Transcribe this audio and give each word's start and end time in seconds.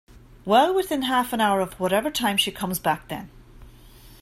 Well, 0.45 0.73
within 0.73 1.03
half 1.03 1.31
an 1.31 1.41
hour 1.41 1.59
of 1.61 1.79
whatever 1.79 2.09
time 2.09 2.35
she 2.37 2.51
comes 2.51 2.79
back, 2.79 3.07
then. 3.07 3.29